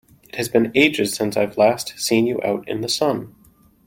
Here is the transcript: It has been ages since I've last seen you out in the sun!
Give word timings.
It 0.29 0.33
has 0.37 0.49
been 0.49 0.71
ages 0.73 1.13
since 1.13 1.37
I've 1.37 1.59
last 1.59 1.93
seen 1.99 2.25
you 2.25 2.41
out 2.41 2.67
in 2.67 2.81
the 2.81 2.89
sun! 2.89 3.35